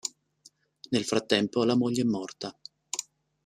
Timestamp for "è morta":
2.01-2.57